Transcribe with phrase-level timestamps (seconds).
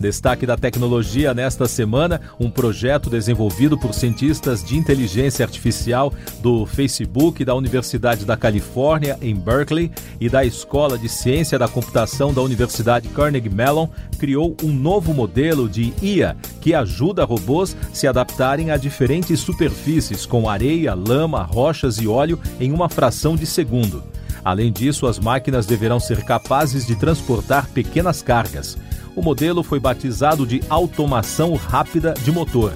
[0.00, 6.10] Destaque da tecnologia nesta semana: um projeto desenvolvido por cientistas de inteligência artificial
[6.40, 12.32] do Facebook, da Universidade da Califórnia, em Berkeley, e da Escola de Ciência da Computação
[12.32, 13.88] da Universidade Carnegie Mellon
[14.18, 20.48] criou um novo modelo de IA que ajuda robôs se adaptarem a diferentes superfícies, com
[20.48, 24.02] areia, lama, rochas e óleo, em uma fração de segundo.
[24.42, 28.78] Além disso, as máquinas deverão ser capazes de transportar pequenas cargas
[29.14, 32.72] o modelo foi batizado de automação rápida de motor.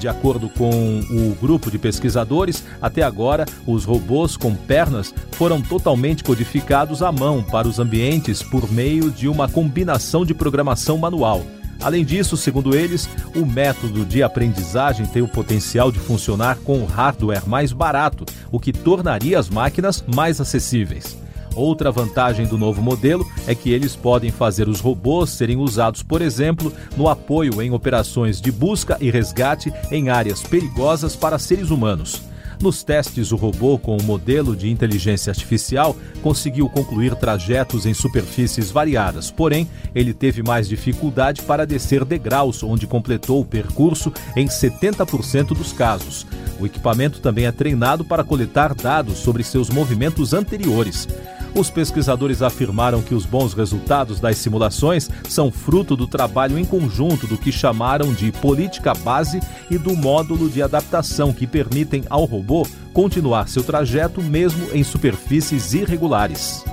[0.00, 6.24] De acordo com o grupo de pesquisadores, até agora os robôs com pernas foram totalmente
[6.24, 11.42] codificados à mão para os ambientes por meio de uma combinação de programação manual.
[11.82, 17.46] Além disso, segundo eles, o método de aprendizagem tem o potencial de funcionar com hardware
[17.46, 21.16] mais barato, o que tornaria as máquinas mais acessíveis.
[21.54, 26.22] Outra vantagem do novo modelo é que eles podem fazer os robôs serem usados, por
[26.22, 32.22] exemplo, no apoio em operações de busca e resgate em áreas perigosas para seres humanos.
[32.60, 38.70] Nos testes, o robô com o modelo de inteligência artificial conseguiu concluir trajetos em superfícies
[38.70, 45.48] variadas, porém, ele teve mais dificuldade para descer degraus, onde completou o percurso em 70%
[45.48, 46.26] dos casos.
[46.60, 51.08] O equipamento também é treinado para coletar dados sobre seus movimentos anteriores.
[51.54, 57.26] Os pesquisadores afirmaram que os bons resultados das simulações são fruto do trabalho em conjunto
[57.26, 59.40] do que chamaram de política base
[59.70, 65.74] e do módulo de adaptação que permitem ao robô continuar seu trajeto mesmo em superfícies
[65.74, 66.64] irregulares.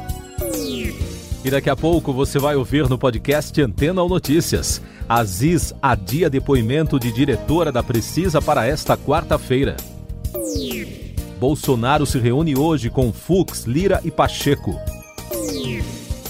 [1.43, 4.81] E daqui a pouco você vai ouvir no podcast Antena ou Notícias.
[5.07, 9.77] Aziz adia depoimento de diretora da Precisa para esta quarta-feira.
[11.39, 14.75] Bolsonaro se reúne hoje com Fux, Lira e Pacheco.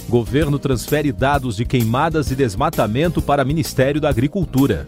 [0.09, 4.85] Governo transfere dados de queimadas e desmatamento para Ministério da Agricultura.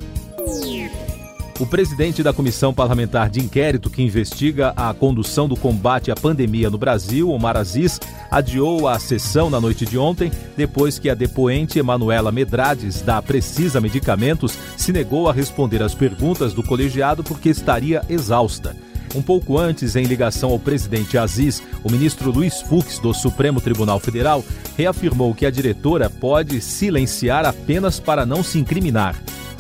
[1.60, 6.70] O presidente da Comissão Parlamentar de Inquérito que investiga a condução do combate à pandemia
[6.70, 8.00] no Brasil, Omar Aziz,
[8.32, 13.82] adiou a sessão na noite de ontem, depois que a depoente Emanuela Medrades, da Precisa
[13.82, 18.74] Medicamentos, se negou a responder às perguntas do colegiado porque estaria exausta.
[19.16, 24.00] Um pouco antes, em ligação ao presidente Aziz, o ministro Luiz Fux, do Supremo Tribunal
[24.00, 24.44] Federal,
[24.78, 29.16] reafirmou que a diretora pode silenciar apenas para não se incriminar.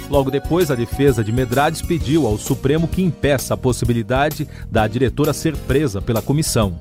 [0.10, 5.34] Logo depois, a defesa de Medrades pediu ao Supremo que impeça a possibilidade da diretora
[5.34, 6.80] ser presa pela comissão.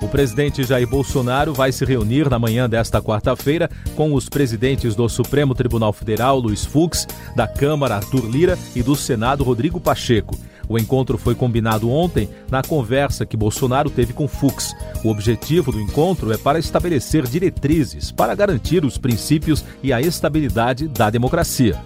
[0.00, 5.08] O presidente Jair Bolsonaro vai se reunir na manhã desta quarta-feira com os presidentes do
[5.08, 10.38] Supremo Tribunal Federal, Luiz Fux, da Câmara, Arthur Lira, e do Senado, Rodrigo Pacheco.
[10.68, 14.74] O encontro foi combinado ontem na conversa que Bolsonaro teve com Fux.
[15.02, 20.88] O objetivo do encontro é para estabelecer diretrizes para garantir os princípios e a estabilidade
[20.88, 21.80] da democracia.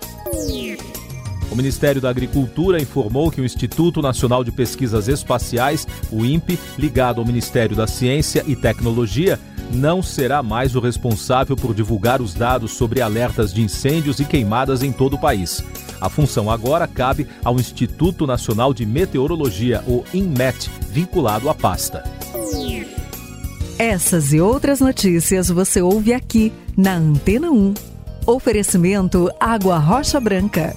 [1.51, 7.21] O Ministério da Agricultura informou que o Instituto Nacional de Pesquisas Espaciais, o INPE, ligado
[7.21, 9.39] ao Ministério da Ciência e Tecnologia,
[9.71, 14.83] não será mais o responsável por divulgar os dados sobre alertas de incêndios e queimadas
[14.83, 15.63] em todo o país.
[16.03, 22.03] A função agora cabe ao Instituto Nacional de Meteorologia, o INMET, vinculado à pasta.
[23.79, 27.75] Essas e outras notícias você ouve aqui na Antena 1.
[28.27, 30.75] Oferecimento Água Rocha Branca.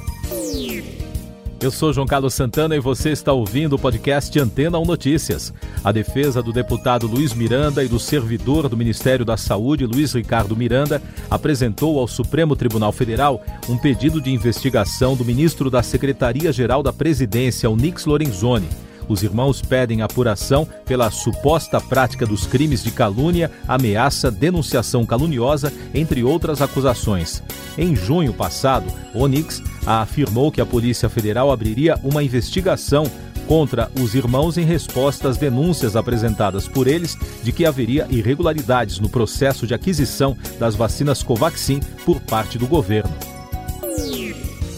[1.59, 5.51] Eu sou João Carlos Santana e você está ouvindo o podcast Antena 1 Notícias.
[5.85, 10.57] A defesa do deputado Luiz Miranda e do servidor do Ministério da Saúde, Luiz Ricardo
[10.57, 16.91] Miranda, apresentou ao Supremo Tribunal Federal um pedido de investigação do ministro da Secretaria-Geral da
[16.91, 18.67] Presidência, Onix Lorenzoni
[19.07, 26.23] os irmãos pedem apuração pela suposta prática dos crimes de calúnia, ameaça, denunciação caluniosa, entre
[26.23, 27.43] outras acusações.
[27.77, 33.05] Em junho passado, Onix afirmou que a Polícia Federal abriria uma investigação
[33.47, 39.09] contra os irmãos em resposta às denúncias apresentadas por eles de que haveria irregularidades no
[39.09, 43.13] processo de aquisição das vacinas Covaxin por parte do governo.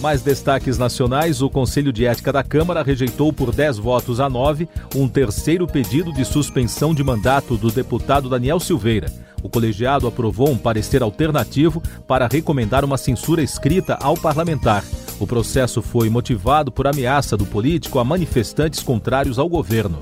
[0.02, 4.68] Mais destaques nacionais: o Conselho de Ética da Câmara rejeitou por 10 votos a 9
[4.96, 9.12] um terceiro pedido de suspensão de mandato do deputado Daniel Silveira.
[9.44, 14.84] O colegiado aprovou um parecer alternativo para recomendar uma censura escrita ao parlamentar.
[15.20, 20.00] O processo foi motivado por ameaça do político a manifestantes contrários ao governo.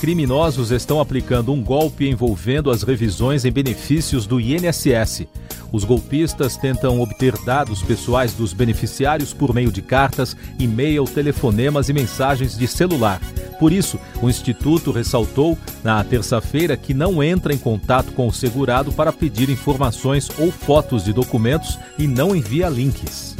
[0.00, 5.26] Criminosos estão aplicando um golpe envolvendo as revisões em benefícios do INSS.
[5.72, 11.92] Os golpistas tentam obter dados pessoais dos beneficiários por meio de cartas, e-mail, telefonemas e
[11.92, 13.20] mensagens de celular.
[13.58, 18.92] Por isso, o Instituto ressaltou na terça-feira que não entra em contato com o segurado
[18.92, 23.37] para pedir informações ou fotos de documentos e não envia links.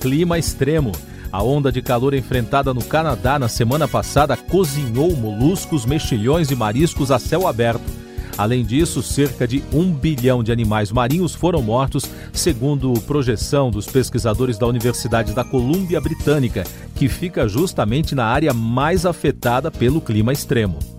[0.00, 0.92] Clima extremo.
[1.32, 7.10] A onda de calor enfrentada no Canadá na semana passada cozinhou moluscos, mexilhões e mariscos
[7.10, 7.84] a céu aberto.
[8.38, 14.58] Além disso, cerca de um bilhão de animais marinhos foram mortos, segundo projeção dos pesquisadores
[14.58, 16.64] da Universidade da Colômbia Britânica,
[16.94, 20.95] que fica justamente na área mais afetada pelo clima extremo.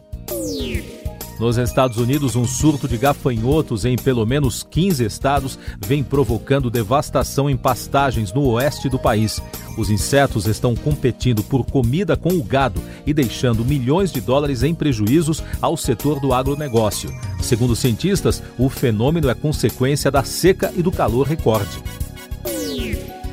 [1.39, 7.47] Nos Estados Unidos, um surto de gafanhotos em pelo menos 15 estados vem provocando devastação
[7.47, 9.39] em pastagens no oeste do país.
[9.77, 14.73] Os insetos estão competindo por comida com o gado e deixando milhões de dólares em
[14.73, 17.13] prejuízos ao setor do agronegócio.
[17.39, 21.83] Segundo cientistas, o fenômeno é consequência da seca e do calor recorde.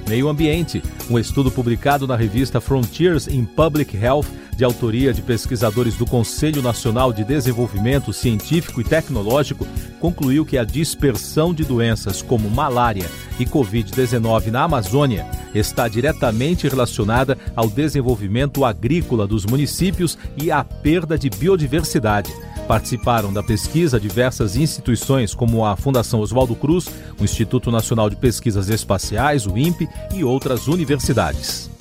[0.06, 0.82] Meio Ambiente.
[1.10, 6.62] Um estudo publicado na revista Frontiers in Public Health, de autoria de pesquisadores do Conselho
[6.62, 9.66] Nacional de Desenvolvimento Científico e Tecnológico,
[10.00, 17.36] concluiu que a dispersão de doenças como malária e Covid-19 na Amazônia está diretamente relacionada
[17.54, 22.32] ao desenvolvimento agrícola dos municípios e à perda de biodiversidade.
[22.66, 26.86] Participaram da pesquisa diversas instituições como a Fundação Oswaldo Cruz,
[27.20, 31.73] o Instituto Nacional de Pesquisas Espaciais, o INPE e outras universidades.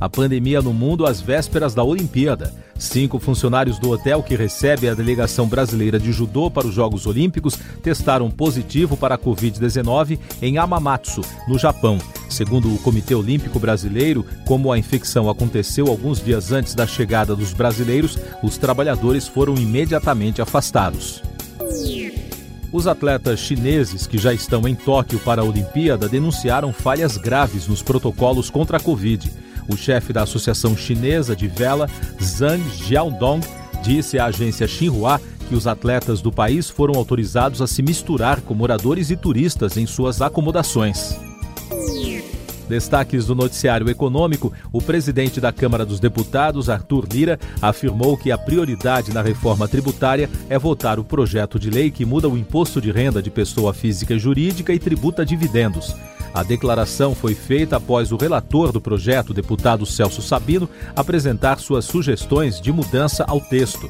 [0.00, 2.52] A pandemia no mundo às vésperas da Olimpíada.
[2.76, 7.56] Cinco funcionários do hotel que recebe a delegação brasileira de judô para os Jogos Olímpicos
[7.82, 11.98] testaram positivo para a Covid-19 em Amamatsu, no Japão.
[12.28, 17.52] Segundo o Comitê Olímpico Brasileiro, como a infecção aconteceu alguns dias antes da chegada dos
[17.52, 21.22] brasileiros, os trabalhadores foram imediatamente afastados.
[22.72, 27.80] Os atletas chineses que já estão em Tóquio para a Olimpíada denunciaram falhas graves nos
[27.80, 29.43] protocolos contra a Covid.
[29.68, 31.88] O chefe da Associação Chinesa de Vela,
[32.22, 33.40] Zhang Jiaodong,
[33.82, 38.54] disse à agência Xinhua que os atletas do país foram autorizados a se misturar com
[38.54, 41.18] moradores e turistas em suas acomodações.
[42.68, 48.38] Destaques do noticiário econômico: o presidente da Câmara dos Deputados, Arthur Lira, afirmou que a
[48.38, 52.90] prioridade na reforma tributária é votar o projeto de lei que muda o imposto de
[52.90, 55.94] renda de pessoa física e jurídica e tributa dividendos.
[56.34, 62.60] A declaração foi feita após o relator do projeto, deputado Celso Sabino, apresentar suas sugestões
[62.60, 63.88] de mudança ao texto.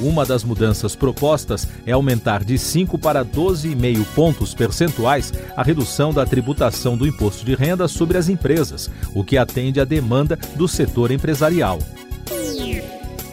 [0.00, 6.24] Uma das mudanças propostas é aumentar de 5 para 12,5 pontos percentuais a redução da
[6.24, 11.10] tributação do imposto de renda sobre as empresas, o que atende à demanda do setor
[11.10, 11.78] empresarial.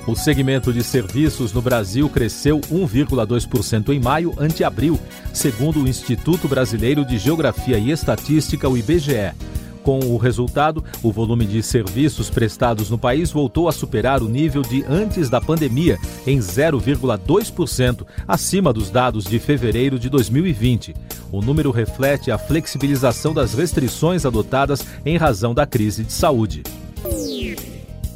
[0.10, 5.00] O segmento de serviços no Brasil cresceu 1,2% em maio ante abril,
[5.32, 9.36] segundo o Instituto Brasileiro de Geografia e Estatística, o IBGE.
[9.84, 14.63] Com o resultado, o volume de serviços prestados no país voltou a superar o nível
[14.63, 20.96] de antes da pandemia, em 0,2%, acima dos dados de fevereiro de 2020.
[21.32, 26.63] O número reflete a flexibilização das restrições adotadas em razão da crise de saúde.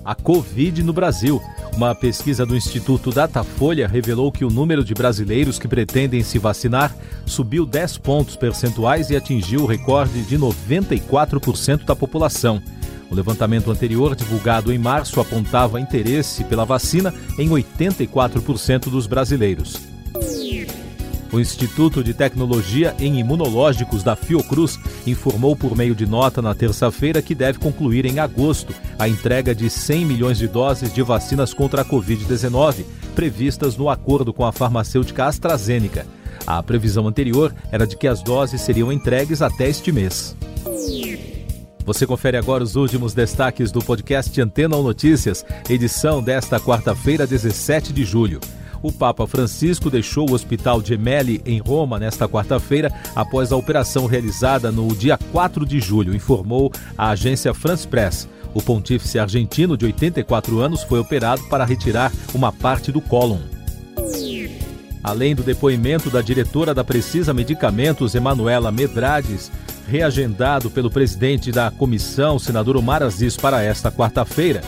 [0.04, 1.40] A Covid no Brasil.
[1.76, 6.96] Uma pesquisa do Instituto Datafolha revelou que o número de brasileiros que pretendem se vacinar
[7.26, 12.62] subiu 10 pontos percentuais e atingiu o recorde de 94% da população.
[13.10, 19.93] O levantamento anterior, divulgado em março, apontava interesse pela vacina em 84% dos brasileiros.
[21.34, 27.24] O Instituto de Tecnologia em Imunológicos da Fiocruz informou por meio de nota na terça-feira
[27.24, 31.82] que deve concluir em agosto a entrega de 100 milhões de doses de vacinas contra
[31.82, 32.86] a Covid-19,
[33.16, 36.06] previstas no acordo com a farmacêutica AstraZeneca.
[36.46, 40.38] A previsão anterior era de que as doses seriam entregues até este mês.
[41.84, 47.92] Você confere agora os últimos destaques do podcast Antena ou Notícias, edição desta quarta-feira, 17
[47.92, 48.40] de julho.
[48.84, 54.74] O Papa Francisco deixou o Hospital Gemelli em Roma nesta quarta-feira após a operação realizada
[54.74, 58.28] no dia 4 de julho, informou a agência France Press.
[58.54, 63.40] O pontífice argentino de 84 anos foi operado para retirar uma parte do cólon.
[65.02, 69.50] Além do depoimento da diretora da Precisa Medicamentos, Emanuela Medrades,
[69.88, 74.62] reagendado pelo presidente da comissão, senador Omar Aziz, para esta quarta-feira,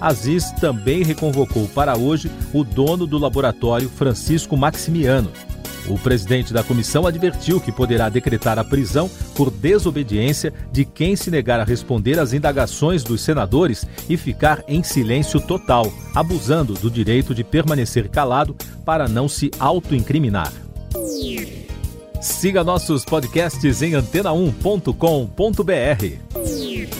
[0.00, 5.30] Aziz também reconvocou para hoje o dono do laboratório, Francisco Maximiano.
[5.88, 11.30] O presidente da comissão advertiu que poderá decretar a prisão por desobediência de quem se
[11.30, 17.34] negar a responder às indagações dos senadores e ficar em silêncio total, abusando do direito
[17.34, 18.54] de permanecer calado
[18.84, 20.52] para não se autoincriminar.
[22.20, 26.59] Siga nossos podcasts em antena1.com.br.